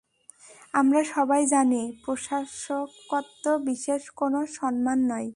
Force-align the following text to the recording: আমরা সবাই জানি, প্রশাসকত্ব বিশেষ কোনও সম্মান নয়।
আমরা 0.73 1.01
সবাই 1.13 1.43
জানি, 1.45 1.81
প্রশাসকত্ব 2.05 3.45
বিশেষ 3.65 4.01
কোনও 4.15 4.41
সম্মান 4.57 4.99
নয়। 5.07 5.29